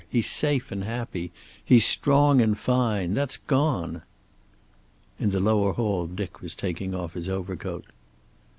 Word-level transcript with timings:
He's 0.09 0.27
safe 0.27 0.71
and 0.71 0.83
happy. 0.83 1.31
He's 1.63 1.85
strong 1.85 2.41
and 2.41 2.57
fine. 2.57 3.13
That's 3.13 3.37
gone." 3.37 4.01
In 5.19 5.29
the 5.29 5.39
lower 5.39 5.73
hall 5.73 6.07
Dick 6.07 6.41
was 6.41 6.55
taking 6.55 6.95
off 6.95 7.13
his 7.13 7.29
overcoat. 7.29 7.85